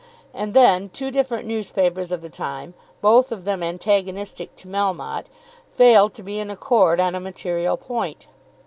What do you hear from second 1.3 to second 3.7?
newspapers of the time, both of them